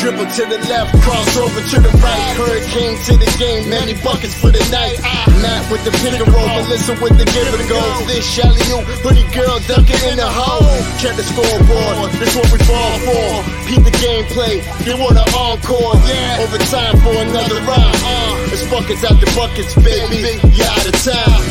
[0.00, 2.32] Dribble to the left, cross over to the right.
[2.32, 4.96] Hurricane to the game, many buckets for the night.
[5.44, 7.76] Matt with the pick and roll, Melissa with the give and go.
[8.08, 10.64] This Shelly, you, hoodie girl dunking in the hole.
[10.96, 13.44] Check the scoreboard, this what we fall for.
[13.68, 15.92] Peep the gameplay, they want an encore.
[16.08, 17.92] Yeah, overtime for another round.
[18.00, 20.40] Uh, it's buckets the buckets, baby.
[20.48, 21.44] You out of time.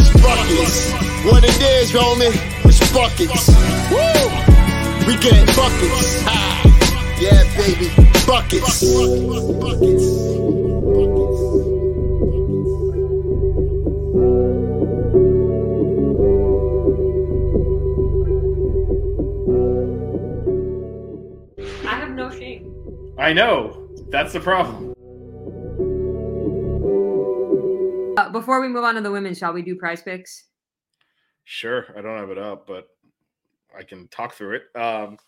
[0.00, 0.88] it's buckets.
[1.20, 2.32] What it is, homie,
[2.64, 3.52] it's buckets.
[3.92, 4.48] Woo!
[5.04, 6.24] We getting buckets.
[6.24, 6.77] Ah,
[7.20, 7.88] yeah, baby,
[8.26, 8.82] buckets.
[21.84, 23.14] I have no shame.
[23.18, 23.88] I know.
[24.10, 24.94] That's the problem.
[28.16, 30.44] Uh, before we move on to the women, shall we do prize picks?
[31.44, 32.88] Sure, I don't have it up, but
[33.76, 34.80] I can talk through it.
[34.80, 35.18] Um,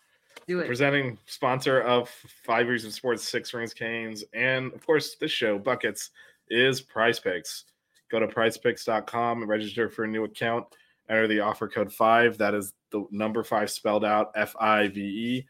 [0.47, 0.67] Do it.
[0.67, 2.09] presenting sponsor of
[2.43, 6.11] Five Reasons Sports, Six Rings Canes, and of course this show, Buckets,
[6.49, 7.65] is Prize Picks.
[8.09, 10.65] Go to prizepicks.com and register for a new account.
[11.09, 12.37] Enter the offer code five.
[12.37, 15.47] That is the number five spelled out F I V E.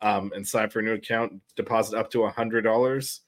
[0.00, 1.40] Um, and sign for a new account.
[1.54, 3.20] Deposit up to a hundred dollars.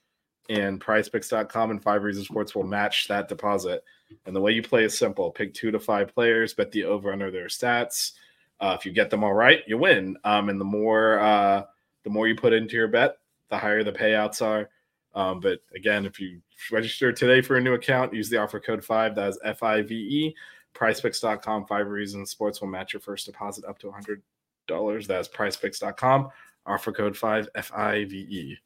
[0.49, 3.83] And prizepicks.com and Five Reasons Sports will match that deposit.
[4.27, 7.13] And the way you play is simple: pick two to five players, bet the over
[7.13, 8.13] under their stats.
[8.61, 10.17] Uh, if you get them all right, you win.
[10.25, 11.65] Um, and the more uh,
[12.05, 13.17] the more you put into your bet,
[13.51, 14.71] the higher the payouts are.
[15.15, 16.41] Um, but again, if you
[16.73, 19.15] register today for a new account, use the offer code five.
[19.15, 20.37] That is F I V E.
[20.75, 21.67] PrizePicks.com.
[21.67, 24.23] Five reasons sports will match your first deposit up to hundred
[24.67, 25.07] dollars.
[25.07, 26.31] That's PrizePicks.com.
[26.67, 28.59] Offer code five F I V E.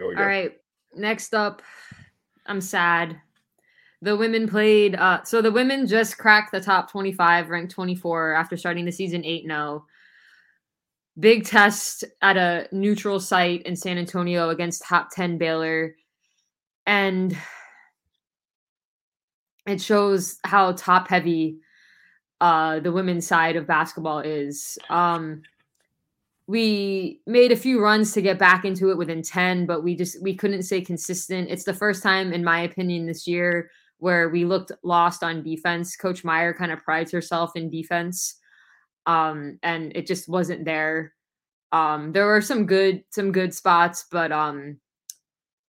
[0.00, 0.56] All right.
[0.96, 1.62] Next up,
[2.46, 3.20] I'm sad.
[4.04, 4.96] The women played.
[4.96, 9.24] Uh, so the women just cracked the top 25, ranked 24 after starting the season
[9.24, 9.86] 8 0.
[11.18, 15.96] Big test at a neutral site in San Antonio against top 10 Baylor.
[16.84, 17.34] And
[19.66, 21.60] it shows how top heavy
[22.42, 24.76] uh, the women's side of basketball is.
[24.90, 25.40] Um,
[26.46, 30.20] we made a few runs to get back into it within 10 but we just
[30.20, 33.70] we couldn't stay consistent it's the first time in my opinion this year
[34.04, 35.96] where we looked lost on defense.
[35.96, 38.38] Coach Meier kind of prides herself in defense
[39.06, 41.14] um and it just wasn't there.
[41.72, 44.78] Um there were some good some good spots but um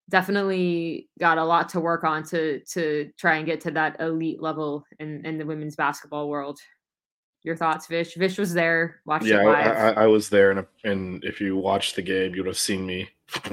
[0.10, 4.42] definitely got a lot to work on to to try and get to that elite
[4.42, 6.60] level in in the women's basketball world.
[7.44, 8.16] Your thoughts vish?
[8.16, 11.40] Vish was there watched yeah, it live I, I, I was there, and, and if
[11.40, 13.08] you watched the game, you would have seen me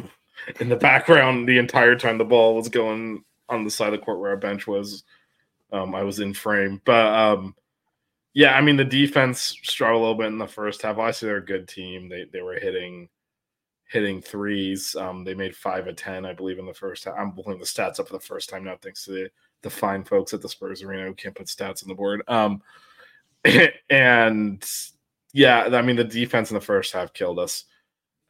[0.60, 4.04] in the background the entire time the ball was going on the side of the
[4.04, 5.04] court where our bench was.
[5.72, 7.54] Um, I was in frame, but um,
[8.34, 10.98] yeah, I mean the defense struggled a little bit in the first half.
[10.98, 12.08] Obviously, they're a good team.
[12.08, 13.08] They they were hitting
[13.88, 14.96] hitting threes.
[14.96, 17.14] Um, they made five of ten, I believe, in the first half.
[17.18, 19.30] I'm pulling the stats up for the first time now, thanks to the
[19.62, 22.22] the fine folks at the Spurs Arena who can't put stats on the board.
[22.28, 22.62] Um,
[23.90, 24.64] and
[25.32, 27.64] yeah, I mean the defense in the first half killed us.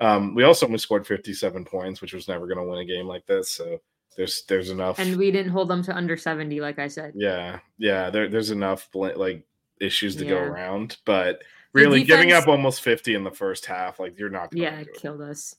[0.00, 3.06] Um, we also only scored 57 points, which was never going to win a game
[3.06, 3.50] like this.
[3.50, 3.80] So
[4.16, 4.98] there's there's enough.
[4.98, 8.50] and we didn't hold them to under 70 like i said yeah, yeah, there, there's
[8.50, 9.46] enough bl- like
[9.80, 11.42] issues to go around, but
[11.72, 14.54] really giving up almost 50 in the first half, like you're not.
[14.54, 14.94] Yeah it it.
[14.94, 15.56] killed us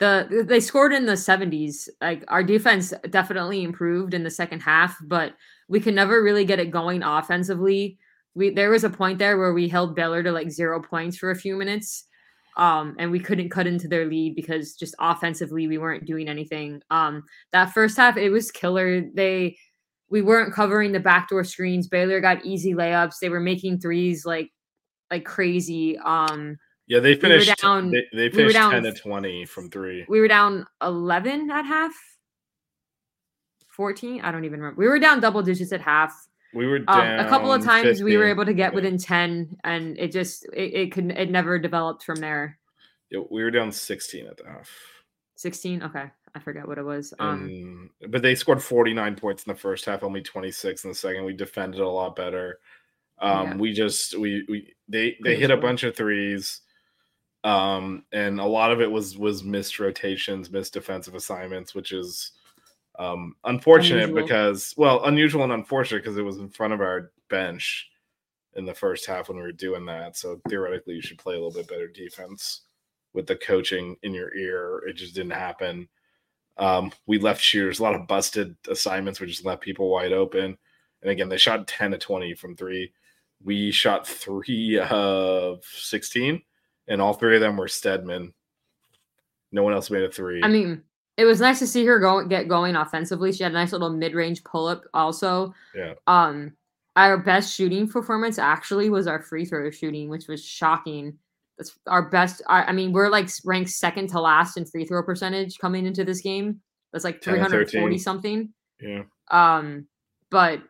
[0.00, 4.96] the they scored in the 70s like our defense definitely improved in the second half
[5.02, 5.34] but
[5.68, 7.98] we could never really get it going offensively
[8.34, 11.30] we there was a point there where we held Baylor to like zero points for
[11.30, 12.04] a few minutes
[12.60, 16.80] um and we couldn't cut into their lead because just offensively we weren't doing anything.
[16.90, 19.00] Um that first half it was killer.
[19.14, 19.56] They
[20.10, 21.88] we weren't covering the backdoor screens.
[21.88, 23.14] Baylor got easy layups.
[23.20, 24.50] They were making threes like
[25.10, 25.98] like crazy.
[25.98, 27.56] Um Yeah, they finished.
[27.60, 30.04] down- they, they we finished down 10 to 20 from three.
[30.08, 31.92] we were down 11 at half?
[33.68, 34.78] 14 i don't even remember.
[34.78, 36.12] We were down double digits at half
[36.52, 38.76] We were um, a couple of times we were able to get Yeah.
[38.76, 42.58] within 10 and it just it, it could it never developed from there
[43.10, 44.68] Yeah, we were down 16 at the half.
[45.36, 46.04] 16 okay
[46.34, 47.44] i forget what it was um
[48.02, 51.24] And- but they scored 49 points in the first half, only 26 in the second.
[51.24, 52.58] We defended a lot better.
[53.20, 53.56] Um, Yeah.
[53.56, 56.62] We just we we they they hit a bunch of threes,
[57.44, 62.32] um, and a lot of it was was missed rotations, missed defensive assignments, which is
[63.00, 64.22] Um, unfortunate Unusual.
[64.22, 67.88] because, well, unusual and unfortunate because it was in front of our bench
[68.56, 70.18] in the first half when we were doing that.
[70.18, 72.60] So theoretically, you should play a little bit better defense
[73.14, 74.82] with the coaching in your ear.
[74.86, 75.88] It just didn't happen.
[76.58, 79.18] Um, we left shooters, a lot of busted assignments.
[79.18, 80.58] which just left people wide open.
[81.00, 82.92] And again, they shot 10 to 20 from three.
[83.42, 86.42] We shot three of 16,
[86.88, 88.34] and all three of them were Stedman.
[89.52, 90.42] No one else made a three.
[90.44, 90.82] I mean,
[91.20, 93.32] it was nice to see her go get going offensively.
[93.32, 95.54] She had a nice little mid-range pull-up also.
[95.74, 95.94] Yeah.
[96.06, 96.52] Um
[96.96, 101.16] our best shooting performance actually was our free throw shooting, which was shocking.
[101.56, 102.42] That's our best.
[102.48, 106.04] I, I mean, we're like ranked second to last in free throw percentage coming into
[106.04, 106.60] this game.
[106.92, 108.52] That's like 340 something.
[108.80, 109.02] yeah.
[109.30, 109.86] Um,
[110.30, 110.62] but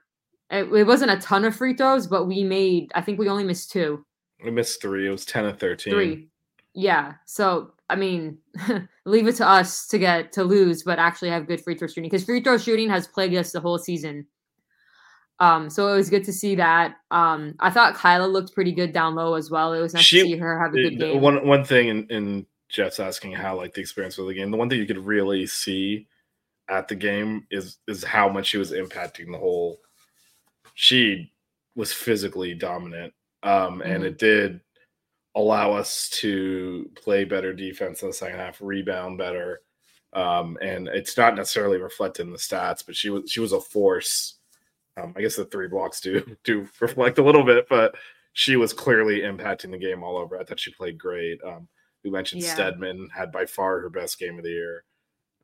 [0.51, 2.91] it, it wasn't a ton of free throws, but we made.
[2.95, 4.05] I think we only missed two.
[4.45, 5.07] We missed three.
[5.07, 5.93] It was 10 and 13.
[5.93, 6.29] Three.
[6.75, 7.15] Yeah.
[7.25, 8.39] So I mean,
[9.05, 12.05] leave it to us to get to lose, but actually have good free throw shooting
[12.05, 14.27] because free throw shooting has plagued us the whole season.
[15.41, 16.97] Um, so it was good to see that.
[17.11, 19.73] Um, I thought Kyla looked pretty good down low as well.
[19.73, 21.21] It was nice She- to see her have a good game.
[21.21, 24.51] One one thing, in, in Jeff's asking how like the experience of the game.
[24.51, 26.07] The one thing you could really see
[26.69, 29.81] at the game is is how much she was impacting the whole.
[30.75, 31.33] She
[31.75, 33.13] was physically dominant,
[33.43, 34.07] um, and Mhm.
[34.07, 34.61] it did
[35.35, 39.63] allow us to play better defense in the second half, rebound better,
[40.13, 43.61] um, and it's not necessarily reflected in the stats, but she was she was a
[43.61, 44.37] force.
[44.97, 47.95] Um, I guess the three blocks do do reflect a little bit, but
[48.33, 50.39] she was clearly impacting the game all over.
[50.39, 51.41] I thought she played great.
[51.45, 51.69] Um,
[52.05, 52.55] we mentioned Yeah.
[52.55, 54.85] Stedman had by far her best game of the year.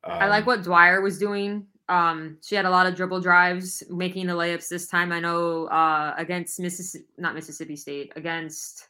[0.03, 1.67] Um, I like what Dwyer was doing.
[1.89, 5.11] Um, she had a lot of dribble drives, making the layups this time.
[5.11, 8.89] I know uh, against Mississippi, not Mississippi State, against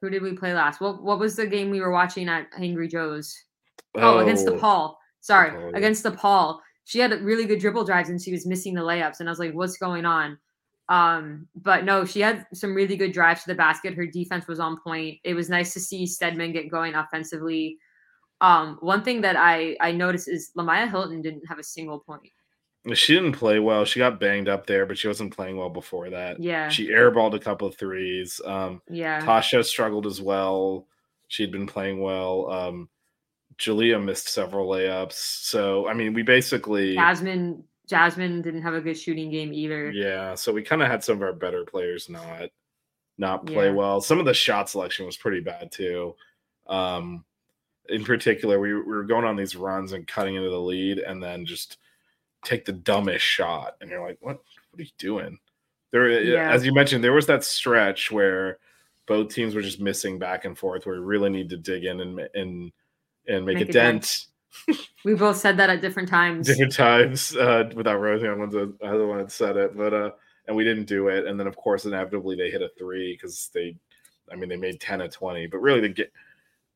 [0.00, 0.80] who did we play last?
[0.80, 3.36] What what was the game we were watching at Angry Joe's?
[3.94, 4.94] Oh, against DePaul.
[5.20, 5.76] Sorry, Paul, yeah.
[5.76, 6.58] against DePaul.
[6.84, 9.20] She had really good dribble drives and she was missing the layups.
[9.20, 10.38] And I was like, what's going on?
[10.88, 13.94] Um, but no, she had some really good drives to the basket.
[13.94, 15.18] Her defense was on point.
[15.24, 17.78] It was nice to see Stedman get going offensively.
[18.40, 22.30] Um, one thing that I I noticed is Lemyah Hylton didn't have a single point.
[22.94, 23.84] She didn't play well.
[23.84, 26.40] She got banged up there, but she wasn't playing well before that.
[26.40, 28.40] Yeah, She airballed a couple of threes.
[28.44, 30.86] Um, yeah, Tasha struggled as well.
[31.28, 32.50] She'd been playing well.
[32.50, 32.88] Um,
[33.58, 35.14] Julia missed several layups.
[35.14, 39.90] So I mean, we basically Jasmine Jasmine didn't have a good shooting game either.
[39.90, 40.34] yeah.
[40.34, 42.50] So we kind of had some of our better players not
[43.18, 43.72] not play Yeah.
[43.72, 44.00] well.
[44.00, 46.14] Some of the shot selection was pretty bad too.
[46.66, 47.24] Um,
[47.88, 51.22] in particular, we, we were going on these runs and cutting into the lead, and
[51.22, 51.78] then just
[52.46, 54.40] take the dumbest shot, and you're like, "What?
[54.70, 55.38] What are you doing?"
[55.90, 56.50] There, Yeah.
[56.50, 58.58] as you mentioned, there was that stretch where
[59.06, 62.00] both teams were just missing back and forth, where we really need to dig in
[62.00, 62.72] and and
[63.28, 64.26] and make, Make a a dent.
[65.04, 66.46] We both said that at different times.
[66.46, 68.26] different times uh, without Rosie.
[68.26, 70.10] I'm the other one that said it, but uh,
[70.48, 71.26] and we didn't do it.
[71.26, 73.76] And then of course, inevitably they hit a three because they,
[74.32, 76.08] I mean, they made ten of twenty, but really the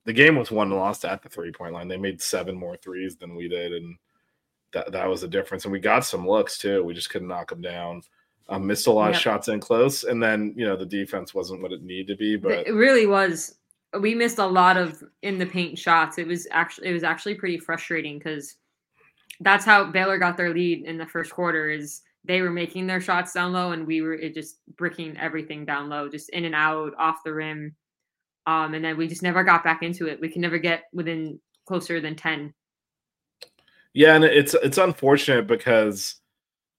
[0.04, 1.88] the game was won and lost at the three point line.
[1.88, 3.96] They made seven more threes than we did, and
[4.72, 5.64] that that was the difference.
[5.64, 6.84] And we got some looks too.
[6.84, 8.02] We just couldn't knock them down.
[8.48, 11.62] Um, missed a lot of shots in close, and then you know the defense wasn't
[11.62, 12.36] what it needed to be.
[12.36, 13.58] But it really was
[13.98, 17.34] we missed a lot of in the paint shots it was actually it was actually
[17.34, 18.56] pretty frustrating because
[19.40, 23.00] that's how baylor got their lead in the first quarter is they were making their
[23.00, 26.54] shots down low and we were it just bricking everything down low just in and
[26.54, 27.74] out off the rim
[28.46, 31.40] um and then we just never got back into it we can never get within
[31.66, 32.52] closer than 10
[33.94, 36.16] Yeah, and it's it's unfortunate because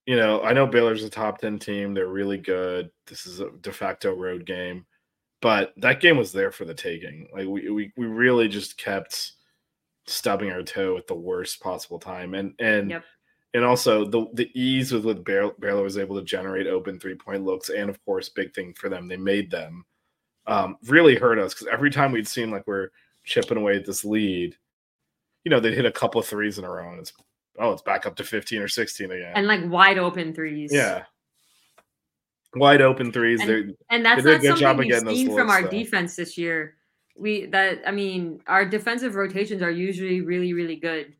[0.06, 1.94] you know I know Baylor's a top ten team.
[1.94, 2.90] They're really good.
[3.08, 4.86] This is a de facto road game,
[5.42, 7.28] but that game was there for the taking.
[7.34, 9.34] Like we we, we really just kept
[10.08, 13.04] stubbing our toe at the worst possible time, and and Yep.
[13.54, 17.44] and also the the ease with which Baylor, was able to generate open three point
[17.44, 19.86] looks, and of course, big thing for them, they made them.
[20.48, 22.90] Um, really hurt us because every time we'd seem like we're
[23.24, 24.56] chipping away at this lead,
[25.44, 27.14] you know, they'd hit a couple of threes in a row, and it's
[27.60, 29.34] oh, it's back up to fifteen or sixteen again.
[29.36, 31.04] and like wide open threes yeah,
[32.56, 33.42] wide open threes.
[33.42, 35.70] And- And that's not something of we've getting those seen from looks, our though.
[35.70, 36.76] defense this year.
[37.18, 41.14] We that I mean, our defensive rotations are usually really, really good.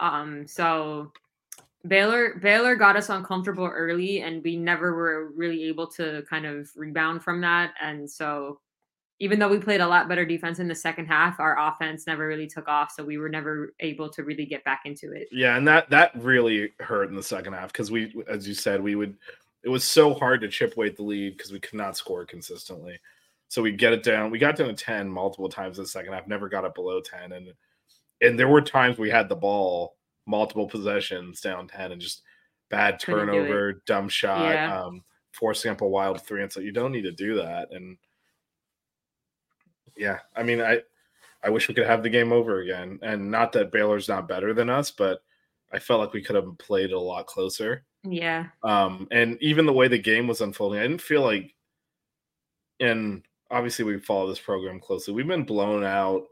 [0.00, 1.12] Um, so
[1.86, 6.68] Baylor Baylor got us uncomfortable early, and we never were really able to kind of
[6.76, 7.74] rebound from that.
[7.80, 8.60] And so,
[9.18, 12.26] even though we played a lot better defense in the second half, our offense never
[12.26, 12.92] really took off.
[12.92, 15.28] So we were never able to really get back into it.
[15.32, 18.80] Yeah, and that that really hurt in the second half because we, as you said,
[18.82, 19.16] we would.
[19.62, 22.98] It was so hard to chip away the lead because we could not score consistently.
[23.48, 24.30] So we get it down.
[24.30, 26.26] We got down to ten multiple times in the second half.
[26.28, 27.52] Never got it below ten, and
[28.20, 29.96] and there were times we had the ball
[30.26, 32.22] multiple possessions down 10 and just
[32.70, 33.36] bad Couldn't do it.
[33.36, 34.82] turnover, dumb shot, Yeah.
[34.82, 36.42] um, forcing up a wild three.
[36.42, 37.68] And so you don't need to do that.
[37.70, 37.96] And
[39.96, 40.80] yeah, I mean, I
[41.42, 42.98] I wish we could have the game over again.
[43.02, 45.20] And not that Baylor's not better than us, but
[45.72, 47.84] I felt like we could have played a lot closer.
[48.02, 48.46] Yeah.
[48.62, 51.54] Um, and even the way the game was unfolding, I didn't feel like,
[52.80, 55.14] and obviously we follow this program closely.
[55.14, 56.24] We've been blown out,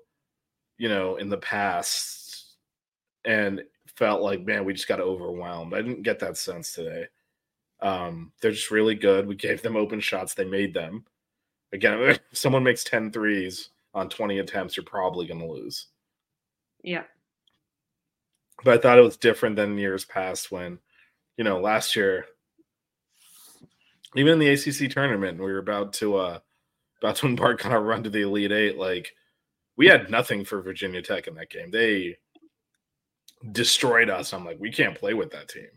[0.79, 2.57] you know, in the past,
[3.25, 3.63] and
[3.97, 5.75] felt like, man, we just got overwhelmed.
[5.75, 7.07] I didn't get that sense today.
[7.81, 9.27] Um, they're just really good.
[9.27, 11.05] We gave them open shots, they made them.
[11.75, 15.89] Again, if someone makes 10 threes on 20 attempts, you're probably going to lose
[16.83, 17.05] Yeah.
[18.65, 20.79] but I thought it was different than years past when,
[21.37, 22.25] you know, last year,
[24.17, 26.39] even in the ACC tournament, we were about to uh
[27.03, 28.79] about to embark on a run to the Elite Eight.
[28.79, 29.15] Like
[29.77, 31.71] we had nothing for Virginia Tech in that game.
[31.71, 32.17] They
[33.53, 34.33] destroyed us.
[34.33, 35.69] I'm like, we can't play with that team.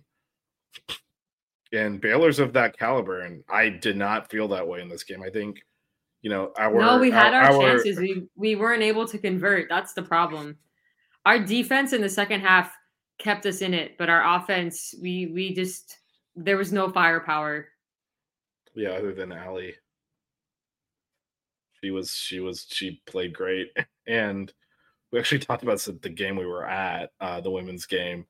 [1.73, 5.21] And Baylor's of that caliber, and I did not feel that way in this game.
[5.21, 5.61] I think,
[6.27, 7.97] you know, our no, we had our, our chances.
[7.97, 9.69] We we weren't able to convert.
[9.69, 10.57] That's the problem.
[11.25, 12.69] Our defense in the second half
[13.17, 15.99] kept us in it, but our offense, we we just
[16.35, 17.69] there was no firepower.
[18.75, 19.75] Yeah, other than Allie.
[21.81, 23.71] She was she was she played great.
[24.05, 24.53] And
[25.11, 28.25] we actually talked about the game we were at, uh, the women's game.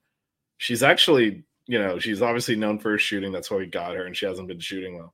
[0.57, 3.31] She's actually, you know, she's obviously known for her shooting.
[3.31, 5.13] That's why we got her, and she hasn't been shooting well.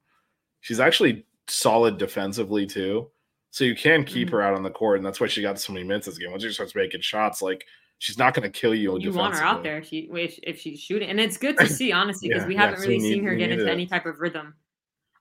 [0.61, 3.09] She's actually solid defensively too.
[3.51, 4.31] So you can keep Mhm.
[4.31, 6.31] her out on the court, and that's why she got so many minutes this game.
[6.31, 7.65] Once she starts making shots, like
[8.00, 8.97] she's not going to kill you.
[9.00, 11.67] You want her out there if she if, if she's shooting, and it's good to
[11.79, 13.71] see honestly because Yeah, we haven't so really need- seen her get into it.
[13.71, 14.55] any type of rhythm.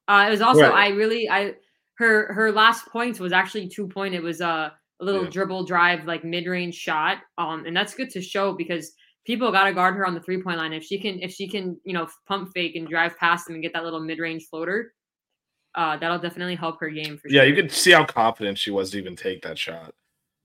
[0.09, 0.73] Uh, it was also Right.
[0.73, 1.55] I really I
[1.99, 4.15] her her last points was actually two point.
[4.15, 5.31] It was uh, a little Yeah.
[5.31, 8.95] dribble drive like mid range shot, um, and that's good to show because
[9.27, 10.73] people got to guard her on the three point line.
[10.73, 13.63] If she can if she can you know pump fake and drive past them and
[13.63, 14.95] get that little mid range floater,
[15.75, 17.49] uh, that'll definitely help her game for Yeah, sure.
[17.49, 19.95] you could see how confident she was to even take that shot.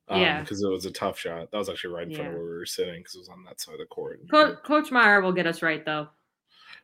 [0.10, 0.42] Um, Yeah.
[0.42, 1.52] because it was a tough shot.
[1.52, 3.44] That was actually right in front of where we were sitting because it was on
[3.44, 4.22] that side of the court.
[4.32, 6.08] Co- Coach Meier will get us right though.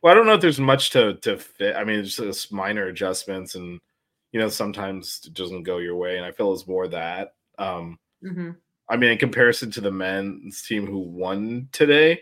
[0.02, 1.74] Well, I don't know if there's much to to fit.
[1.76, 3.80] I mean, it's just minor adjustments, and
[4.32, 7.34] you know, sometimes it doesn't go your way, and I feel it's more that.
[7.58, 8.50] Um, hmm
[8.90, 12.20] I mean, in comparison to the men's team who won today,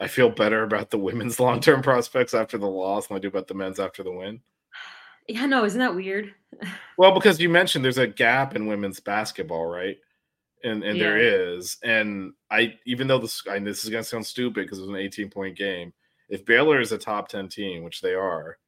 [0.00, 3.28] I feel better about the women's long term prospects after the loss than I do
[3.28, 4.40] about the men's after the win.
[5.28, 6.34] Yeah, no, isn't that weird?
[6.96, 9.98] Well, because you mentioned there's a gap in women's basketball, right?
[10.62, 14.62] And and there is, and I even though this I, this is gonna sound stupid
[14.64, 15.92] because it was an 18 point game.
[16.28, 18.58] If Baylor is a top 10 team, which they are,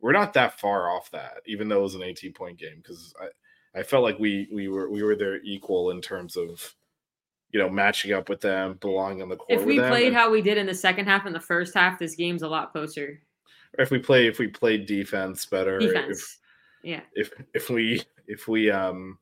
[0.00, 2.78] we're not that far off that, even though it was an 18 point game.
[2.78, 6.74] Because I I felt like we we were we were their equal in terms of
[7.52, 9.60] you know matching up with them, belonging on the court.
[9.60, 12.00] if we played and- how we did in the second half and the first half,
[12.00, 13.22] this game's a lot closer.
[13.78, 16.38] If we play if we played defense better, if-
[16.82, 17.00] yeah.
[17.14, 19.18] if if we if we um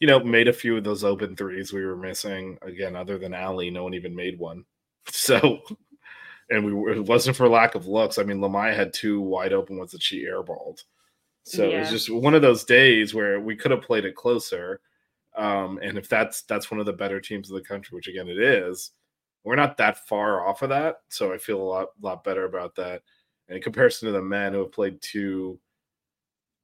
[0.00, 3.32] you know made a few of those open threes we were missing again other than
[3.34, 4.64] Ali no one even made one
[5.06, 5.60] so
[6.50, 9.52] and we were, it wasn't for lack of looks I mean Lemyah had two wide
[9.52, 10.82] open ones that she airballed
[11.44, 11.90] so it's Yeah.
[11.90, 14.80] just one of those days where we could have played it closer
[15.36, 18.28] um and if that's that's one of the better teams in the country which again
[18.28, 18.90] it is
[19.44, 22.74] we're not that far off of that so I feel a lot lot better about
[22.76, 23.02] that.
[23.48, 25.58] And in comparison to the men who have played two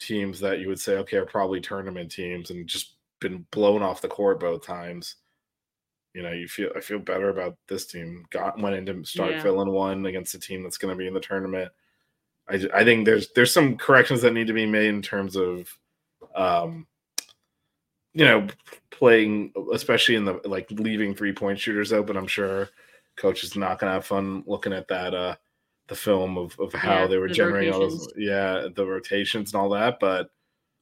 [0.01, 4.01] teams that you would say okay are probably tournament teams and just been blown off
[4.01, 5.17] the court both times
[6.15, 8.25] you know you feel i feel better about this team.
[8.31, 9.43] Got went into start Yeah.
[9.43, 11.71] filling one against a team that's going to be in the tournament.
[12.49, 15.69] I, I think there's there's some corrections that need to be made in terms of
[16.35, 16.87] um
[18.15, 18.47] you know
[18.91, 22.69] playing especially in the like leaving three point shooters open i'm sure
[23.17, 25.35] coach is not going to have fun looking at that uh
[25.89, 29.53] the film of, of how Yeah, they were the generating all those yeah the rotations
[29.53, 30.31] and all that but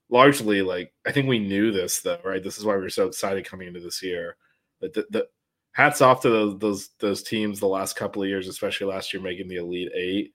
[0.09, 2.43] largely like i think we knew this though right?
[2.43, 4.37] This is why we were so excited coming into this year.
[4.81, 5.27] But the, the
[5.73, 9.23] hats off to those those those teams the last couple of years especially last year
[9.23, 10.33] making the elite eight.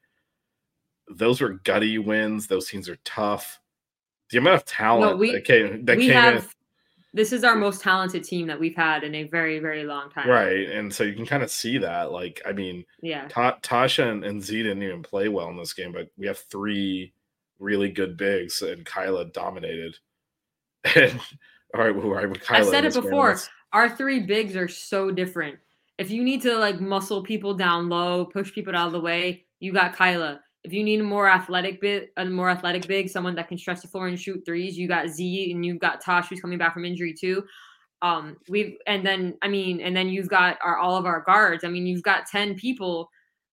[1.09, 2.47] Those were gutty wins.
[2.47, 3.59] Those teams are tough.
[4.29, 6.43] The amount of talent we- that came that came have in
[7.13, 10.29] this is our most talented team that we've had in a very, very long time.
[10.29, 13.27] right and so you can kind of see that like i mean Yeah.
[13.27, 16.37] Ta- Tasha and, and Z didn't even play well in this game, but we have
[16.37, 17.13] three
[17.59, 19.97] really good bigs, and Kyla dominated.
[20.95, 21.19] And
[21.75, 23.37] all right, all right, with Kyla in said it before.
[23.71, 25.59] Our three bigs are so different.
[25.97, 29.45] If you need to like muscle people down low, push people out of the way,
[29.59, 30.41] you got Kyla.
[30.63, 33.81] If you need a more athletic bit, a more athletic big, someone that can stretch
[33.81, 36.73] the floor and shoot threes, you got Z and you've got Tosh who's coming back
[36.73, 37.43] from injury too.
[38.03, 41.63] Um, we've and then I mean, and then you've got our all of our guards.
[41.63, 43.09] I mean, you've got ten people.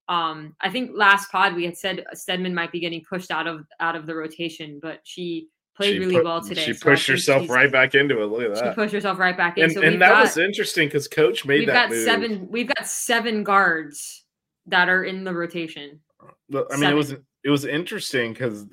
[0.09, 3.67] Um, I think last pod we had said Stedman might be getting pushed out of
[3.81, 6.65] out of the rotation, but she played She really put- well today.
[6.65, 8.27] She so pushed herself right back into it.
[8.27, 8.71] Look at that.
[8.71, 9.65] She pushed herself right back in.
[9.65, 12.05] and so and that got, was interesting because coach made we've that got move.
[12.05, 12.49] seven.
[12.51, 14.25] We've got seven guards
[14.67, 16.01] that are in the rotation.
[16.21, 18.67] I mean, it was it was interesting because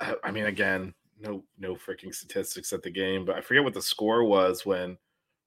[0.00, 3.74] uh, I mean, again, no no freaking statistics at the game, but I forget what
[3.74, 4.96] the score was when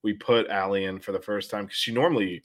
[0.02, 2.42] we put Allie in for the first time because she normally.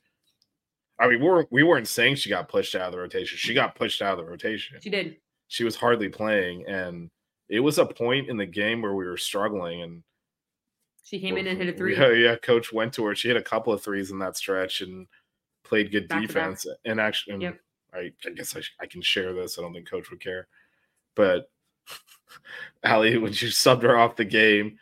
[1.02, 3.38] I mean, we weren't we weren't saying she got pushed out of the rotation.
[3.38, 4.80] She got pushed out of the rotation.
[4.82, 5.18] She did.
[5.48, 7.10] She was hardly playing, and
[7.48, 9.82] it was a point in the game where we were struggling.
[9.82, 10.04] And
[11.04, 11.98] She came in and hit a three.
[11.98, 12.36] Yeah, yeah.
[12.36, 13.16] Coach went to her.
[13.16, 15.08] She hit a couple of threes in that stretch and
[15.64, 16.22] played good back.
[16.22, 16.68] defense.
[16.86, 17.60] And actually, and Yep.
[17.94, 19.58] I, I guess I, sh- I can share this.
[19.58, 20.48] I don't think Coach would care,
[21.16, 21.50] but
[22.84, 24.78] Allie, when she subbed her off the game,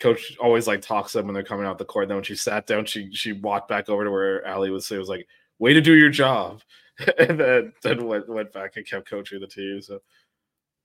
[0.00, 2.08] Coach always like talks to them when they're coming out the court.
[2.08, 4.90] Then when she sat down, she she walked back over to where Allie was.
[4.90, 5.26] It was like,
[5.58, 6.62] "Way to do your job,"
[7.18, 9.80] and then then went went back and kept coaching the team.
[9.82, 10.00] So.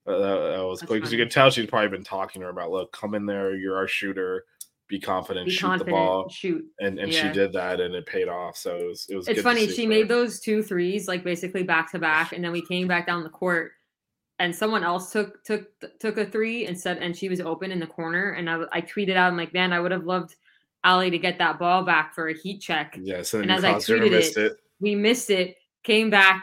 [0.06, 2.46] uh, that, that was That's cool because you could tell she'd probably been talking to
[2.46, 4.44] her about, look, come in there, you're our shooter,
[4.88, 5.86] be confident, Be shoot confident.
[5.86, 6.64] the ball, Shoot.
[6.80, 8.56] and and she did that, and it paid off.
[8.56, 9.28] So it was it was.
[9.28, 9.66] It's funny.
[9.66, 12.86] She for made those two threes like basically back to back, and then we came
[12.86, 13.72] back down the court,
[14.38, 15.68] and someone else took took
[16.00, 18.80] took a three and said, and she was open in the corner, and I, I
[18.82, 20.36] tweeted out, I'm like, man, I would have loved
[20.84, 22.98] Ali to get that ball back for a heat check.
[23.00, 24.58] Yes, and, and as I tweeted it, it.
[24.80, 25.56] We missed it.
[25.84, 26.42] Came back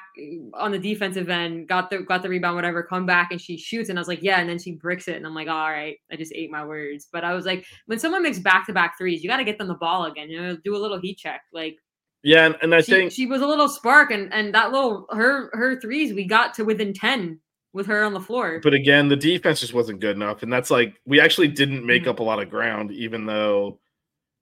[0.53, 2.83] on the defensive end, got the got the rebound, whatever.
[2.83, 4.39] Come back and she shoots, and I was like, yeah.
[4.39, 7.07] And then she bricks it, and I'm like, all right, I just ate my words.
[7.12, 9.57] But I was like, when someone makes back to back threes, you got to get
[9.57, 10.29] them the ball again.
[10.29, 11.41] You know, do a little heat check.
[11.51, 11.77] Like
[12.24, 15.07] Yeah, and, and I she, think she was a little spark and and that little
[15.12, 17.39] her her threes we got to within 10
[17.74, 20.69] with her on the floor but again, the defense just wasn't good enough, and that's
[20.69, 22.10] like we actually didn't make Mhm.
[22.10, 23.79] up a lot of ground, even though,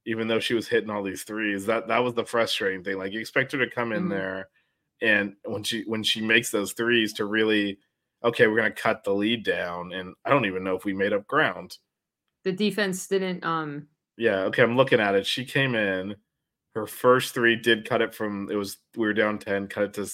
[0.05, 1.65] even though she was hitting all these threes.
[1.67, 2.97] That that was the frustrating thing.
[2.97, 4.09] Like you expect her to come in Mhm.
[4.09, 4.49] there,
[5.01, 7.79] and when she when she makes those threes to really,
[8.23, 11.13] okay, we're gonna cut the lead down, and I don't even know if we made
[11.13, 11.77] up ground.
[12.43, 15.25] the defense didn't um Yeah, okay, I'm looking at it.
[15.25, 16.15] She came in,
[16.75, 19.93] her first three did cut it from it was we were down 10, cut it
[19.95, 20.09] to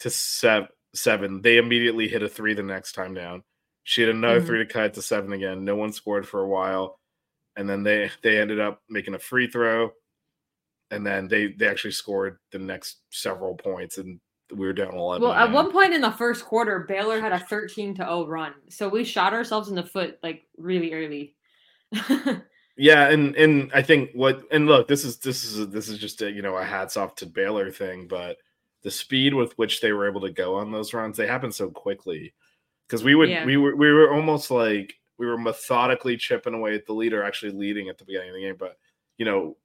[0.00, 1.42] to seven seven.
[1.42, 3.44] They immediately hit a three the next time down.
[3.84, 4.46] She had another Mhm.
[4.46, 5.64] three to cut it to seven again.
[5.64, 7.00] No one scored for a while.
[7.56, 9.92] And then they they ended up making a free throw.
[10.92, 14.20] And then they they actually scored the next several points and
[14.52, 15.22] we were down 11.
[15.22, 18.52] well at one point in the first quarter baylor had a 13 to 0 run
[18.68, 21.34] so we shot ourselves in the foot like really early
[22.76, 26.22] Yeah, and and I think what and look, this is this is this is just
[26.22, 28.38] a you know a hats off to Baylor thing, but
[28.82, 31.70] the speed with which they were able to go on those runs, they happen so
[31.70, 32.32] quickly.
[32.88, 33.44] Because we would Yeah.
[33.44, 37.52] we were we were almost like we were methodically chipping away at the leader, actually
[37.52, 38.78] leading at the beginning of the game, but
[39.18, 39.56] you know,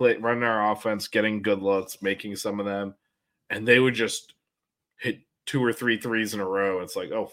[0.00, 2.94] play running our offense, getting good looks, making some of them,
[3.50, 4.32] and they would just
[4.98, 6.80] hit two or three threes in a row.
[6.80, 7.30] It's like, oh,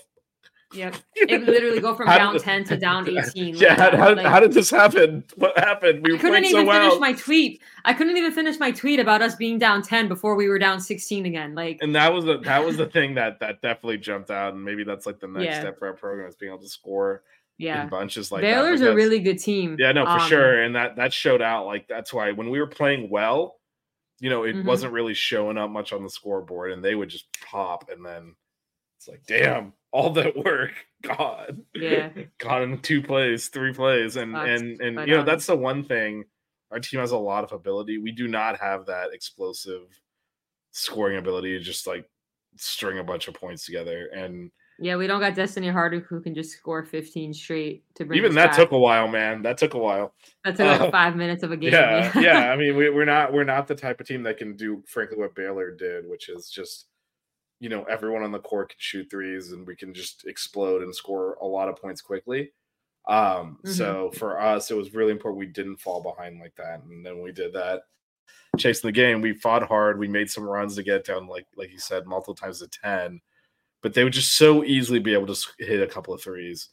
[0.73, 4.25] yep it literally go from down did- 10 to down 18 Yeah, how, how, Like-
[4.25, 5.23] how did this happen?
[5.37, 6.05] What happened?
[6.05, 7.61] We I couldn't even so finish my tweet.
[7.85, 10.81] I couldn't even finish my tweet about us being down 10 before we were down
[10.81, 11.55] 16 again.
[11.55, 14.61] Like, and that was the that was the thing that that definitely jumped out, and
[14.65, 15.59] maybe that's like the next Yeah.
[15.61, 17.23] step for our program is being able to score
[17.57, 17.85] yeah.
[17.85, 18.91] bunches like Baylor's that.
[18.91, 19.75] a really good team.
[19.79, 21.65] yeah, no, for Um, sure, and that that showed out.
[21.65, 23.59] Like that's why when we were playing well,
[24.19, 24.65] you know, it Mhm.
[24.65, 28.35] wasn't really showing up much on the scoreboard, and they would just pop, and then
[28.97, 30.71] it's like, damn, all that work,
[31.03, 32.09] God, Yeah.
[32.39, 35.83] got in two plays, three plays, and Sucks, and and you know that's the one
[35.83, 36.25] thing.
[36.71, 37.97] Our team has a lot of ability.
[37.97, 39.83] We do not have that explosive
[40.71, 42.09] scoring ability to just like
[42.57, 44.07] string a bunch of points together.
[44.07, 48.17] And Yeah, we don't got Destiny Harden who can just score 15 straight to bring
[48.19, 48.55] even that back.
[48.55, 49.41] took a while, man.
[49.41, 50.13] That took a while.
[50.43, 51.73] that took like uh, five minutes of a game.
[51.73, 52.51] Yeah, yeah.
[52.51, 55.17] I mean, we, we're not we're not the type of team that can do, frankly,
[55.17, 56.87] what Baylor did, which is just
[57.59, 60.95] you know everyone on the court can shoot threes and we can just explode and
[60.95, 62.51] score a lot of points quickly.
[63.07, 63.69] Um, Mhm.
[63.69, 67.21] so for us, it was really important we didn't fall behind like that, and then
[67.21, 67.81] we did that.
[68.57, 69.97] Chasing the game, we fought hard.
[69.97, 73.21] We made some runs to get down, like like you said, multiple times to ten.
[73.81, 76.69] But they would just so easily be able to hit a couple of threes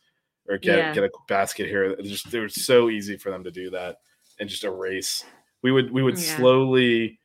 [0.48, 0.92] or get Yeah.
[0.92, 1.84] get a basket here.
[1.84, 3.96] It just they were so easy for them to do that
[4.40, 5.24] and just erase.
[5.62, 6.36] We would we would Yeah.
[6.36, 7.18] slowly,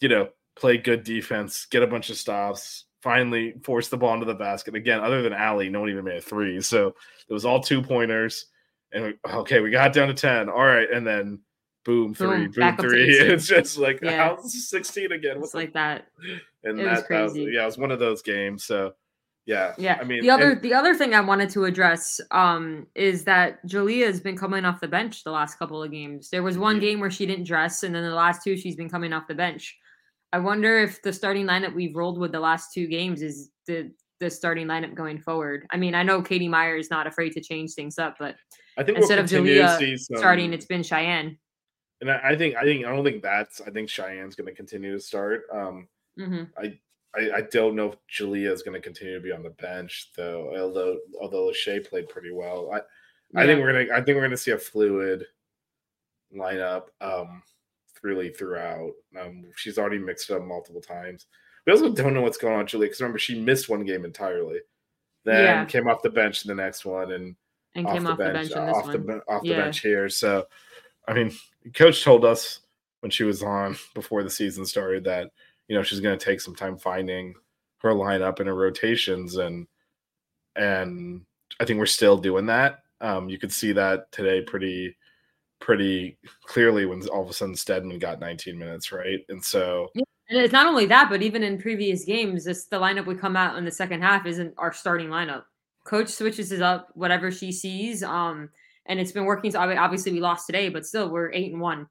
[0.00, 4.26] you know, play good defense, get a bunch of stops, finally force the ball into
[4.26, 4.74] the basket.
[4.74, 6.60] Again, other than Allie, no one even made a three.
[6.60, 6.88] So
[7.28, 8.46] it was all two pointers.
[8.92, 10.50] And we, okay, we got down to 10.
[10.50, 10.88] All right.
[10.90, 11.40] And then
[11.84, 13.18] boom, three, Boom, boom, back up to three.
[13.32, 14.36] It's just like, Yeah.
[14.36, 15.38] how's 16 again?
[15.38, 16.08] What It's like that.
[16.62, 18.64] and It was that, that was, yeah, it was one of those games.
[18.64, 18.92] So
[19.46, 19.74] Yeah.
[19.76, 19.98] Yeah.
[20.00, 23.64] I mean, the other and- the other thing I wanted to address um is that
[23.66, 26.30] Jalea has been coming off the bench the last couple of games.
[26.30, 26.82] There was one Yeah.
[26.82, 29.34] game where she didn't dress, and then the last two she's been coming off the
[29.34, 29.76] bench.
[30.32, 33.90] I wonder if the starting lineup we've rolled with the last two games is the
[34.20, 35.66] the starting lineup going forward.
[35.72, 38.36] I mean, I know Katie Meier is not afraid to change things up, but
[38.78, 41.36] I think instead we'll of continue to Jalea see some, starting, it's been Cheyenne.
[42.00, 44.54] and I, I think I think I don't think that's I think Cheyenne's going to
[44.54, 45.42] continue to start.
[45.52, 46.78] Um, hmm I,
[47.14, 50.52] I don't know if Jalea is going to continue to be on the bench though.
[50.56, 52.80] Although although Lachey played pretty well, I
[53.40, 55.26] I think we're gonna I think we're gonna see a fluid
[56.34, 57.42] lineup um
[58.02, 58.90] really throughout.
[59.20, 61.26] Um, she's already mixed up multiple times.
[61.66, 64.04] We also don't know what's going on with Jalea because remember she missed one game
[64.04, 64.58] entirely,
[65.24, 65.64] then Yeah.
[65.66, 67.36] came off the bench in the next one and
[67.74, 69.06] and off came the off the bench, bench in off the one.
[69.06, 69.56] ben- off the Yeah.
[69.62, 70.08] bench here.
[70.08, 70.46] So,
[71.06, 71.30] I mean,
[71.74, 72.60] coach told us
[73.00, 75.30] when she was on before the season started that
[75.72, 77.32] you know she's going to take some time finding
[77.78, 79.66] her lineup and her rotations, and
[80.54, 81.22] and
[81.60, 82.80] I think we're still doing that.
[83.00, 84.94] Um, you could see that today pretty
[85.60, 89.20] pretty clearly when all of a sudden Stedman got 19 minutes, right?
[89.30, 93.06] And so And it's not only that, but even in previous games, this the lineup
[93.06, 95.44] we come out in the second half isn't our starting lineup.
[95.84, 98.02] Coach switches it up whatever she sees.
[98.02, 98.50] Um,
[98.84, 99.50] and it's been working.
[99.50, 101.86] So obvi- obviously we lost today, but still we're eight and one.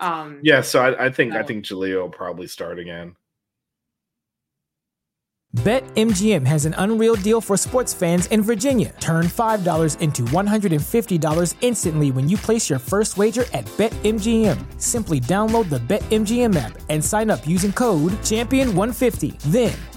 [0.00, 3.16] Um, yeah, so I, I think I think Jalea will probably start again.
[5.56, 8.94] BetMGM has an unreal deal for sports fans in Virginia.
[9.00, 14.56] Turn $5 into $150 instantly when you place your first wager at BetMGM.
[14.80, 19.40] Simply download the BetMGM app and sign up using code Champion150.
[19.50, 19.76] Then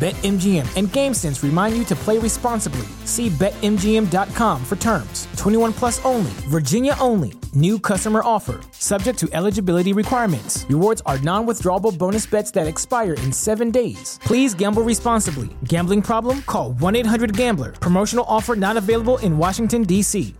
[0.00, 2.86] BetMGM and GameSense remind you to play responsibly.
[3.04, 5.28] See BetMGM.com for terms.
[5.36, 7.34] 21 plus only, Virginia only.
[7.52, 8.62] New customer offer.
[8.72, 10.64] Subject to eligibility requirements.
[10.70, 14.18] Rewards are non withdrawable bonus bets that expire in seven days.
[14.22, 15.50] Please gamble responsibly.
[15.64, 16.40] Gambling problem?
[16.46, 17.72] Call 1 800 Gambler.
[17.72, 20.34] Promotional offer not available in Washington, D.C.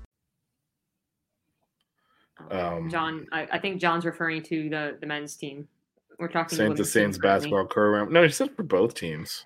[2.51, 5.69] Um, John, I, I think John's referring to the the men's team.
[6.19, 8.11] We're talking Saint the women's team Saints basketball program.
[8.11, 9.45] No, he said for both teams.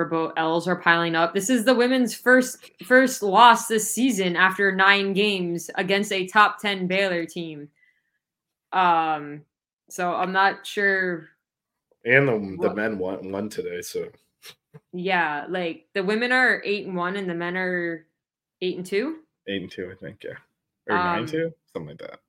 [0.00, 1.34] For both L's are piling up.
[1.34, 6.58] This is the women's first first loss this season after nine games against a top
[6.58, 7.68] ten Baylor team.
[8.72, 9.42] Um,
[9.90, 11.28] so I'm not sure.
[12.06, 14.08] And the the men won won today, so
[14.94, 18.06] Yeah, like the women are eight and one, and the men are
[18.62, 19.18] eight and two.
[19.48, 20.38] eight and two, I think, yeah,
[20.88, 22.20] or nine Um, two, something like that.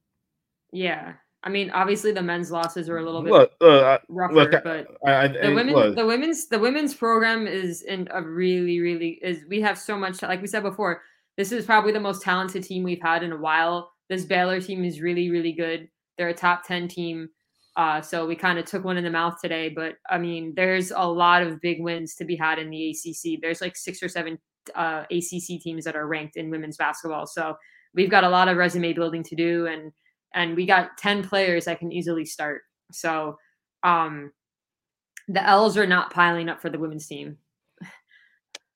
[0.73, 4.51] Yeah, I mean, obviously the men's losses are a little bit Look, uh, rougher, look,
[4.63, 8.79] but I, I, the women look, the women's the women's program is in a really
[8.79, 11.01] really is we have so much like we said before
[11.37, 13.91] this is probably the most talented team we've had in a while.
[14.09, 15.89] This baylor team is really really good.
[16.17, 17.29] They're a top 10 team.
[17.77, 20.91] Uh, so we kind of took one in the mouth today but i mean there's
[20.91, 24.09] a lot of big wins to be had in the acc there's like six or
[24.09, 24.37] seven
[24.75, 27.27] uh, acc teams that are ranked in women's basketball.
[27.27, 27.55] So
[27.93, 29.91] we've got a lot of resume building to do and
[30.33, 33.37] and we got 10 players that can easily start so
[33.83, 34.31] um
[35.27, 37.37] the L's are not piling up for the women's team.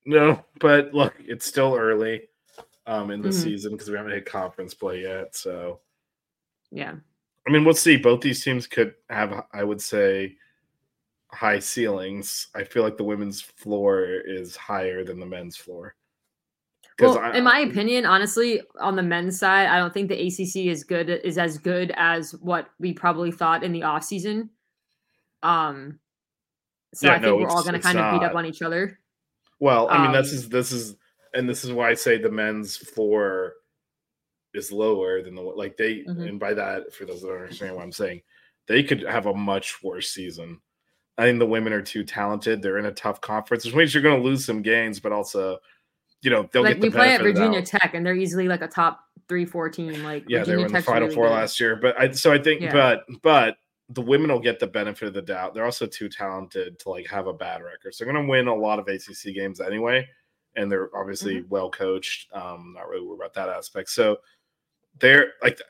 [0.06, 2.22] no, but look, it's still early
[2.88, 3.34] um in the Mhm.
[3.44, 5.36] season because we haven't hit conference play yet.
[5.36, 5.82] So
[6.72, 6.96] Yeah.
[7.48, 7.98] I mean, we'll see.
[7.98, 10.38] Both these teams could have, I would say,
[11.32, 12.48] high ceilings.
[12.56, 15.96] I feel like the women's floor is higher than the men's floor.
[17.00, 20.70] Well, I- in my opinion, honestly, on the men's side, I don't think the ACC
[20.70, 24.50] is good is as good as what we probably thought in the off season.
[25.44, 26.00] Um,
[26.94, 28.62] so Yeah, I think no, we're all going to kind of beat up on each
[28.62, 29.00] other.
[29.60, 30.96] Well, I mean, this Um, is this is,
[31.34, 33.54] and this is why I say the men's floor
[34.54, 36.30] is lower than the like they, Mhm.
[36.30, 38.22] and by that, for those that don't understand what I'm saying,
[38.68, 40.62] they could have a much worse season.
[41.18, 42.62] I think the women are too talented.
[42.62, 45.60] They're in a tough conference, which means you're going to lose some games, but also,
[46.26, 47.62] you know, they'll like get the we play at benefit of the Virginia.
[47.66, 50.04] Tech, and they're easily like a top three, four team.
[50.04, 51.34] Like Yeah, they Virginia were in the Final really Four good.
[51.34, 52.74] last year, but I so I think, Yeah.
[52.74, 53.58] but but
[53.90, 55.54] the women will get the benefit of the doubt.
[55.54, 57.94] They're also too talented to like have a bad record.
[57.94, 60.08] So they're going to win a lot of ACC games anyway,
[60.56, 61.50] and they're obviously Mm-hmm.
[61.50, 62.34] well coached.
[62.34, 63.90] Um, not really worried about that aspect.
[63.92, 64.18] So
[65.00, 65.62] they're like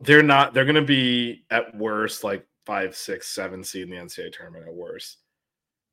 [0.00, 0.54] they're not.
[0.54, 4.66] They're going to be at worst like five, six, seven seed in the NCAA tournament
[4.66, 5.18] at worst.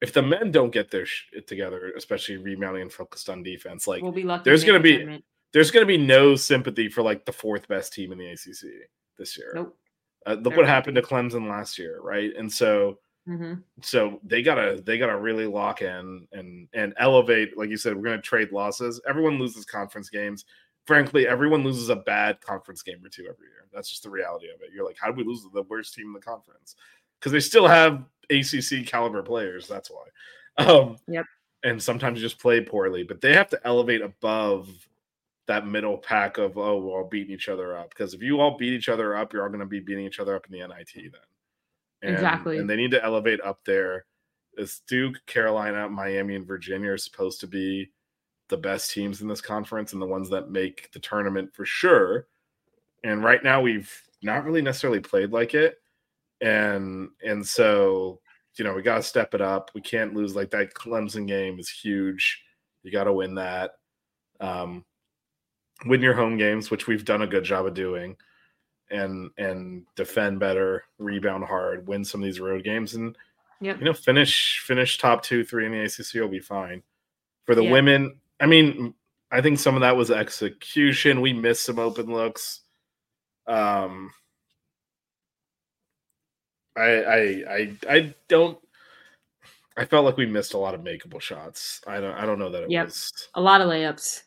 [0.01, 4.01] If the men don't get their shit together, especially rebounding and focused on defense, like
[4.01, 4.43] We'll be lucky.
[4.45, 5.23] there's gonna be- tournament.
[5.53, 8.89] there's going to be no sympathy for like the fourth best team in the ACC
[9.17, 9.51] this year.
[9.53, 9.77] Nope.
[10.25, 12.31] Uh, look They're what happened to Clemson last year, right?
[12.37, 17.69] And so hmm so they gotta they gotta really lock in and and elevate like
[17.69, 20.43] you said we're gonna trade losses everyone loses conference games
[20.87, 24.47] frankly everyone loses a bad conference game or two every year that's just the reality
[24.47, 26.75] of it you're like how do we lose the worst team in the conference
[27.19, 31.25] because they still have acc caliber players that's why um Yep.
[31.63, 34.69] and sometimes you just play poorly but they have to elevate above
[35.47, 38.57] that middle pack of oh we're all beating each other up because if you all
[38.57, 40.59] beat each other up you're all going to be beating each other up in the
[40.59, 41.11] nit then
[42.01, 42.57] and, Exactly.
[42.57, 44.05] And they need to elevate up there.
[44.57, 47.91] It's Duke, Carolina, Miami, and Virginia are supposed to be
[48.49, 52.27] the best teams in this conference and the ones that make the tournament for sure.
[53.03, 55.80] And right now we've not really necessarily played like it.
[56.41, 58.19] And and so,
[58.55, 59.71] you know, we gotta step it up.
[59.75, 62.41] We can't lose like that Clemson game is huge.
[62.83, 63.71] You gotta win that.
[64.39, 64.83] Um
[65.85, 68.15] win your home games, which we've done a good job of doing
[68.89, 73.15] and and defend better, rebound hard, win some of these road games, and
[73.63, 73.77] Yep.
[73.79, 76.81] you know finish finish top two, three in the ACC will be fine.
[77.45, 77.71] For the Yeah.
[77.71, 78.95] women, I mean,
[79.31, 81.21] I think some of that was execution.
[81.21, 82.61] We missed some open looks.
[83.47, 84.11] Um,
[86.77, 87.17] I I
[87.49, 88.57] I I don't.
[89.77, 91.81] I felt like we missed a lot of makeable shots.
[91.87, 92.13] I don't.
[92.13, 92.85] I don't know that it Yep.
[92.85, 93.29] was.
[93.35, 94.23] A lot of layups.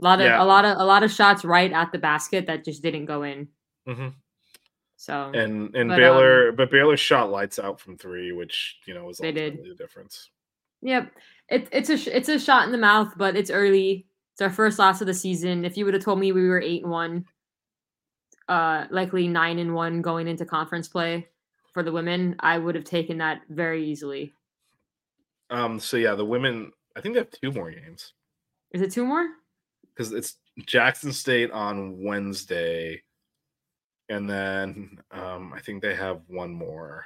[0.00, 0.42] A lot of Yeah.
[0.42, 3.22] a lot of a lot of shots right at the basket that just didn't go
[3.22, 3.48] in.
[3.88, 4.08] Mm-hmm.
[4.96, 9.04] So And and But, Baylor, but Baylor shot lights out from three, which you know
[9.04, 9.62] was They did.
[9.64, 10.30] the difference.
[10.82, 11.10] Yep.
[11.48, 14.06] It, it's a it's a shot in the mouth, but it's early.
[14.32, 15.64] It's our first loss of the season.
[15.64, 17.26] If you would have told me we were eight and one,
[18.50, 21.26] uh, likely nine and one going into conference play
[21.72, 24.34] for the women, I would have taken that very easily.
[25.48, 25.80] Um.
[25.80, 26.72] So yeah, the women.
[26.96, 28.14] I think they have two more games
[28.72, 29.28] Is it two more?
[29.94, 30.36] because it's
[30.66, 33.02] Jackson State on Wednesday,
[34.08, 37.04] and then um, I think they have one more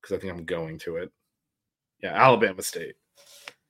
[0.00, 1.12] because I think I'm going to it.
[2.02, 2.94] Yeah, Alabama State.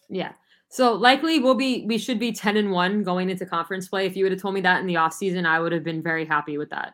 [0.09, 0.33] Yeah.
[0.77, 4.05] So likely we'll be we should be 10 and 1 going into conference play.
[4.05, 6.27] If you would have told me that in the offseason, I would have been very
[6.27, 6.93] happy with that.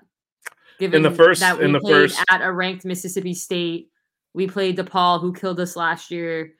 [0.79, 3.90] Given the first- that we in the played first- at a ranked Mississippi State,
[4.35, 6.55] we played DePaul who killed us last year.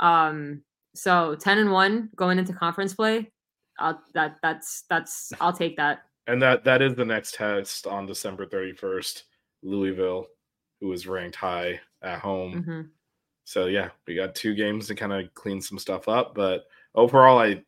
[0.00, 0.62] Um
[0.94, 3.30] so 10 and 1 going into conference play.
[3.78, 6.04] I'll, that that's that's I'll take that.
[6.26, 9.24] And that that is the next test on December 31st.
[9.62, 10.26] Louisville,
[10.80, 12.64] who is ranked high at home.
[12.64, 12.88] Mhm.
[13.44, 17.38] So yeah, we got two games to kind of clean some stuff up, but overall,
[17.38, 17.62] I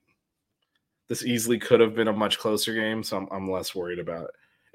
[1.08, 4.24] this easily could have been a much closer game, so I'm, I'm less worried about
[4.24, 4.30] it.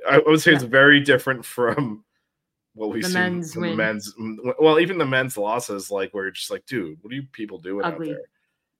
[0.10, 2.04] I would say it's very different from
[2.76, 3.14] what we've The seen.
[3.14, 7.00] men's the men's, mm, well, even the men's losses, like where you're just like, dude,
[7.02, 8.12] what are you people doing Ugly.
[8.12, 8.26] out there?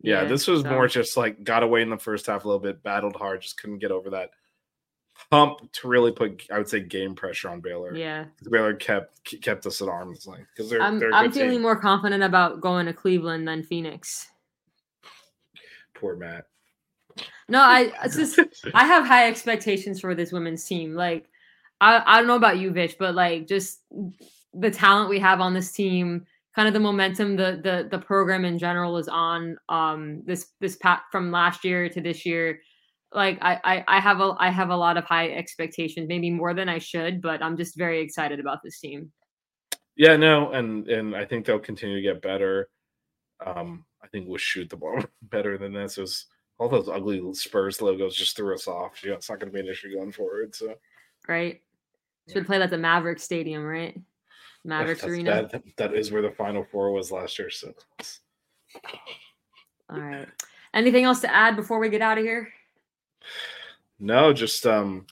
[0.02, 2.48] Yeah, Yeah, this was so- more just like got away in the first half a
[2.48, 4.30] little bit, battled hard, just couldn't get over that
[5.32, 7.96] hump to really put, I would say, game pressure on Baylor.
[7.96, 11.62] Yeah, Baylor kept kept us at arm's length because they're I'm they're I'm feeling team.
[11.62, 14.28] more confident about going to Cleveland than Phoenix.
[15.94, 16.46] Poor Matt.
[17.48, 18.40] No, I it's just
[18.74, 20.94] I have high expectations for this women's team.
[20.94, 21.28] Like,
[21.82, 23.82] I, I don't know about you, Vish, but like just
[24.54, 28.46] the talent we have on this team, kind of the momentum the the the program
[28.46, 29.58] in general is on.
[29.68, 32.62] Um, this this pat from last year to this year,
[33.14, 36.54] like I, I I have a I have a lot of high expectations, maybe more
[36.54, 39.12] than I should, but I'm just very excited about this team.
[39.96, 42.70] Yeah, no, and and I think they'll continue to get better.
[43.46, 45.98] Um, I think we'll shoot the ball better than this.
[45.98, 46.26] Was
[46.60, 49.04] all those ugly Spurs logos just threw us off.
[49.04, 50.54] You know, it's not going to be an issue going forward.
[50.56, 50.76] So
[51.28, 51.62] Right?
[52.32, 54.00] Should play at the Maverick Stadium, right?
[54.64, 55.50] Mavericks that's- Arena.
[55.52, 57.50] That, that is where the Final Four was last year.
[57.50, 57.74] So
[59.90, 60.28] All right.
[60.74, 62.50] Anything else to add before we get out of here?
[64.00, 65.06] No, just um,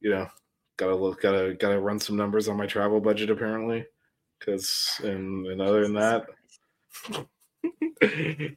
[0.00, 0.28] you know,
[0.76, 3.86] gotta look, gotta gotta run some numbers on my travel budget apparently,
[4.38, 6.26] because and and other than that,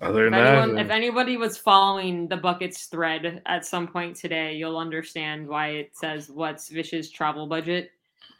[0.00, 3.88] other than If, that, anyone, if uh, anybody was following the buckets thread at some
[3.88, 7.90] point today, you'll understand why it says what's Vish's travel budget.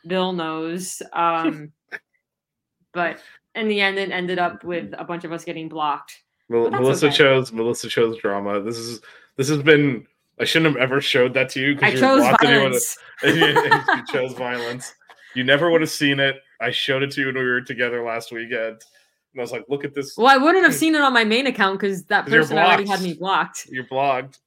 [0.07, 1.01] Bill knows.
[1.12, 1.73] Um,
[2.92, 3.18] but
[3.55, 6.23] in the end, it ended up with a bunch of us getting blocked.
[6.49, 7.16] Mel- Melissa okay.
[7.16, 8.61] chose Melissa chose drama.
[8.61, 9.01] This is
[9.42, 10.07] this has been.
[10.38, 12.96] I shouldn't have ever showed that to you because you chose violence.
[13.24, 14.94] you chose violence.
[15.35, 16.37] You never would have seen it.
[16.61, 19.64] I showed it to you when we were together last weekend, and I was like,
[19.68, 20.16] "Look at this.
[20.16, 22.87] Well, I wouldn't have seen it on my main account because that 'Cause person already
[22.87, 23.66] had me blocked.
[23.68, 24.38] You're blocked."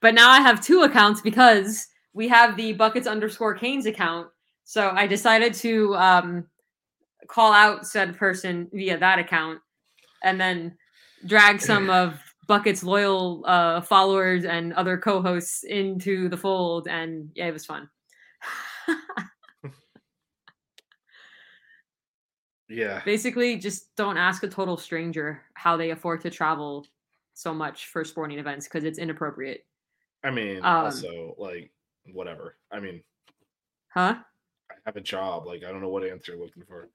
[0.00, 4.28] But now I have two accounts because we have the buckets underscore Canes account.
[4.62, 6.46] So I decided to um,
[7.26, 9.60] call out said person via that account
[10.22, 10.76] and then
[11.26, 17.46] drag some of Bucket's loyal uh, followers and other co-hosts into the fold, and yeah,
[17.46, 17.88] it was fun.
[22.68, 23.02] Yeah.
[23.04, 26.86] Basically, just don't ask a total stranger how they afford to travel
[27.34, 29.64] so much for sporting events because it's inappropriate.
[30.24, 31.70] I mean, Um, also like
[32.12, 32.56] whatever.
[32.70, 33.02] I mean,
[33.88, 34.16] Huh?
[34.70, 35.46] I have a job.
[35.46, 36.88] Like I don't know what answer you're looking for.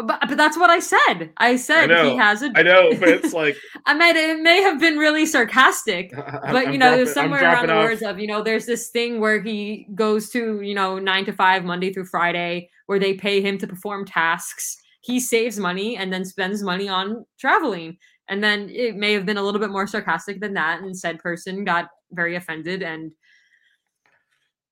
[0.00, 1.32] But, but that's what I said.
[1.38, 2.52] I said he know, has a.
[2.54, 6.66] I know, but it's like I mean, it may have been really sarcastic, I'm- but
[6.68, 8.64] I'm you know, dropping- there's I'm somewhere around the off- words of you know, there's
[8.66, 13.00] this thing where he goes to you know nine to five Monday through Friday, where
[13.00, 14.76] they pay him to perform tasks.
[15.00, 17.96] He saves money and then spends money on traveling.
[18.28, 21.18] And then it may have been a little bit more sarcastic than that, and said
[21.18, 23.12] person got very offended and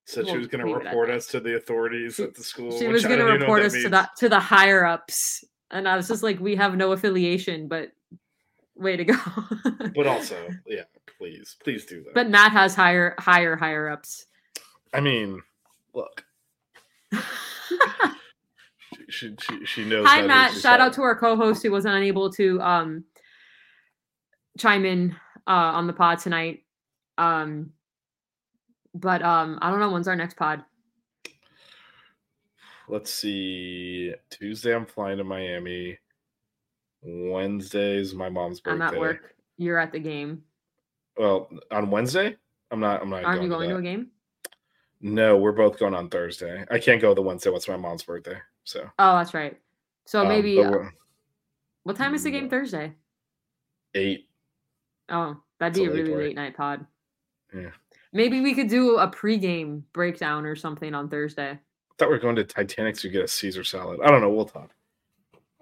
[0.06, 2.34] said she We'll was going to leave it at report us to the authorities at
[2.34, 2.78] the school.
[2.78, 4.84] she was going to don't even know what report us to the to the higher
[4.84, 7.90] ups, and I was just like, we have no affiliation, but
[8.76, 9.16] way to go.
[9.94, 10.84] But also, yeah,
[11.18, 12.14] please, please do that.
[12.14, 14.26] but Matt has higher higher higher ups.
[14.94, 15.42] I mean,
[15.92, 16.24] look,
[19.08, 20.06] she she, she knows.
[20.06, 23.04] Hi Matt, shout out to our co-host who wasn't unable to um
[24.56, 25.16] chime in
[25.48, 26.62] uh on the pod tonight.
[27.18, 27.72] Um
[28.96, 30.64] but um I don't know when's our next pod.
[32.88, 34.14] Let's see.
[34.30, 35.98] Tuesday, I'm flying to Miami.
[37.02, 38.84] Wednesday's my mom's birthday.
[38.84, 39.34] I'm at work.
[39.58, 40.42] You're at the game.
[41.16, 42.36] Well, on Wednesday,
[42.70, 43.02] I'm not.
[43.02, 43.24] I'm not.
[43.24, 44.10] Aren't you going going to a game?
[45.00, 46.64] No, we're both going on Thursday.
[46.70, 47.50] I can't go the Wednesday.
[47.50, 48.38] What's my mom's birthday?
[48.64, 49.58] So Oh, that's right.
[50.04, 50.84] So um, maybe uh,
[51.82, 52.48] what time is the game.
[52.48, 52.92] Thursday?
[53.94, 54.28] eight.
[55.08, 56.22] Oh, that'd be a a late really part.
[56.22, 56.86] late night pod.
[57.54, 57.70] Yeah.
[58.16, 61.58] Maybe we could do a pregame breakdown or something on Thursday.
[61.98, 64.00] thought we were going to Titanic to get a Caesar salad.
[64.02, 64.30] I don't know.
[64.30, 64.70] We'll talk.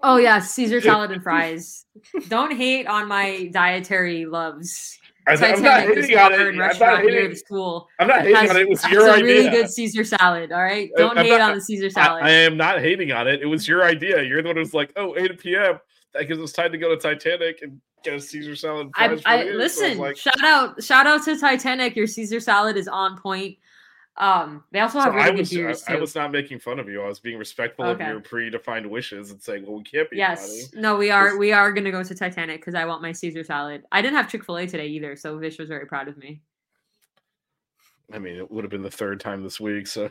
[0.01, 1.85] Oh yeah, Caesar salad and fries.
[2.29, 4.97] Don't hate on my dietary loves.
[5.27, 6.39] I, I'm not Titanic, hating on it.
[6.39, 7.29] and I'm not restaurant hating.
[7.31, 7.87] the school.
[7.99, 8.61] I'm not hating has, on it.
[8.61, 10.51] It was your a really good Caesar salad.
[10.51, 12.23] All right, Uh, don't I'm hate not- on the Caesar I, salad.
[12.23, 13.41] I am not hating on it.
[13.41, 14.21] It was your idea.
[14.23, 15.79] You're the one who's like, oh, 8 p.m.
[16.15, 18.89] That it's time to go to Titanic and get a Caesar salad.
[18.95, 19.51] I, I you.
[19.51, 19.97] So listen.
[19.97, 21.95] like, shout out, shout out to Titanic.
[21.95, 23.57] Your Caesar salad is on point.
[24.17, 26.59] Um, they also so have really I good was, beers I, I was not making
[26.59, 27.01] fun of you.
[27.01, 28.01] I was being respectful Okay.
[28.05, 30.15] of your predefined wishes and saying, well, we can't be.
[30.15, 33.43] Yes, no, we are we are gonna go to Titanic because I want my Caesar
[33.43, 33.83] salad.
[33.91, 36.41] I didn't have Chick Fil A today either, so Vish was very proud of me.
[38.13, 39.87] I mean, it would have been the third time this week.
[39.87, 40.09] So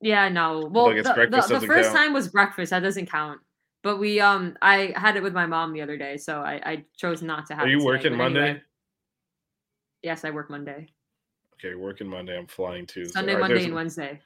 [0.00, 0.68] Yeah, no.
[0.72, 1.96] Well, the, the, the first count.
[1.96, 2.70] time was breakfast.
[2.70, 3.40] That doesn't count.
[3.84, 6.84] But we um I had it with my mom the other day, so I, I
[6.96, 8.40] chose not to have are you working Monday?
[8.40, 8.62] anyway.
[10.02, 10.88] Yes, I work Monday.
[11.54, 12.36] Okay, working Monday.
[12.36, 13.12] I'm flying Tuesday.
[13.12, 14.20] Sunday, right, Monday, and Wednesday.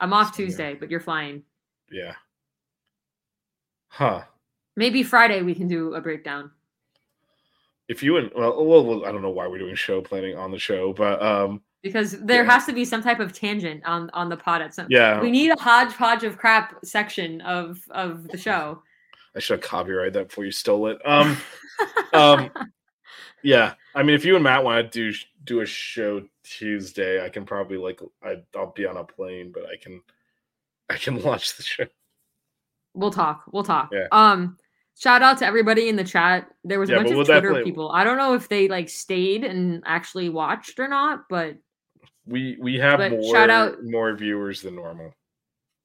[0.00, 0.34] I'm off.
[0.34, 1.42] Tuesday, but you're flying.
[1.90, 2.14] Yeah.
[3.88, 4.22] Huh.
[4.76, 6.50] Maybe Friday we can do a breakdown.
[7.88, 10.50] If you and well, well, well, I don't know why we're doing show planning on
[10.50, 12.50] the show, but um, Because there Yeah.
[12.50, 15.30] has to be some type of tangent on on the pod at some yeah, we
[15.30, 18.82] need a hodgepodge of crap section of of the show.
[19.36, 20.98] I should have copyrighted that before you stole it.
[21.04, 21.36] Um,
[22.12, 22.50] um,
[23.42, 23.74] yeah.
[23.94, 27.44] I mean, if you and Matt want to do do a show Tuesday, I can
[27.44, 30.00] probably like I, I'll be on a plane, but I can
[30.90, 31.84] I can watch the show.
[32.94, 33.44] We'll talk.
[33.52, 33.90] We'll talk.
[33.92, 34.06] Yeah.
[34.12, 34.58] Um,
[34.98, 36.48] shout out to everybody in the chat.
[36.64, 37.90] There was a Yeah, bunch of we'll Twitter definitely- people.
[37.90, 41.56] I don't know if they like stayed and actually watched or not, but
[42.26, 45.14] We we have But more shout out- more viewers than normal.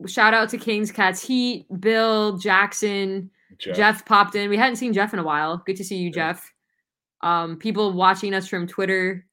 [0.06, 4.06] shout out to Kings Cats Heat, Bill, Jackson, Jeff, Jeff.
[4.06, 4.50] popped in.
[4.50, 5.58] We hadn't seen Jeff in a while.
[5.66, 6.34] Good to see you, Yeah.
[6.34, 6.54] Jeff.
[7.22, 9.26] Um, people watching us from Twitter.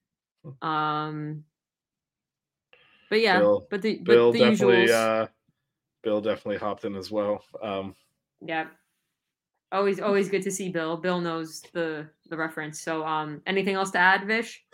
[0.62, 1.44] Um,
[3.10, 5.26] but yeah, Bill- but the Bill but the definitely uh,
[6.02, 7.44] Bill definitely hopped in as well.
[7.62, 7.94] Um,
[8.40, 8.66] Yeah.
[9.72, 10.96] Always always good to see Bill.
[10.96, 12.80] Bill knows the the reference.
[12.80, 14.64] So um anything else to add, Vish?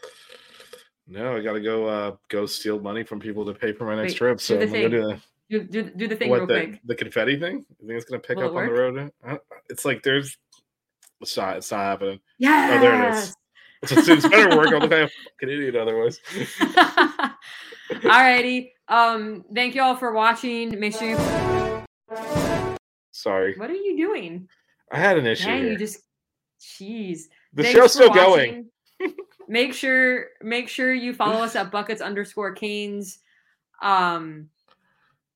[1.07, 3.95] no, I got to go uh, go steal money from people to pay for my
[3.97, 4.41] next Wait, trip.
[4.41, 5.21] So I'm gonna do the
[5.51, 6.81] Do do, do the thing what real the, quick.
[6.85, 7.65] the confetti thing?
[7.81, 9.11] You think it's gonna pick Will up on the road?
[9.69, 10.39] It's like there's
[11.21, 12.21] it's not it's not happening.
[12.39, 12.77] Yeah.
[12.77, 13.37] Oh, there it is.
[13.83, 14.69] It's, it's, it's better work.
[14.69, 16.21] I'll look like a fucking idiot otherwise.
[17.91, 18.71] Alrighty.
[18.89, 20.79] Um, thank you all for watching.
[20.79, 21.17] Make sure you
[23.11, 24.49] Sorry, what are you doing?
[24.93, 26.01] I had an issue Dang, you just
[26.61, 27.23] jeez.
[27.53, 28.71] the Thanks show's still going.
[29.49, 33.19] make sure make sure you follow us at buckets underscore canes.
[33.83, 34.49] Um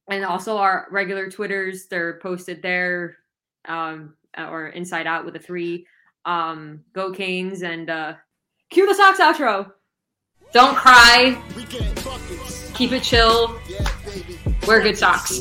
[0.08, 3.16] and also our regular Twitters, they're posted there.
[3.66, 5.86] Um or inside out with a three.
[6.24, 8.14] Um go canes and uh
[8.70, 9.72] cue the socks outro.
[10.52, 11.40] Don't cry,
[12.74, 13.58] keep it chill,
[14.66, 15.40] wear good socks.